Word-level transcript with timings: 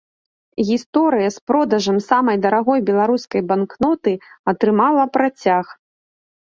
Гісторыя 0.69 1.29
з 1.35 1.51
продажам 1.51 1.99
самай 2.09 2.41
дарагой 2.47 2.79
беларускай 2.89 3.47
банкноты 3.53 4.11
атрымала 4.55 5.09
працяг. 5.21 5.65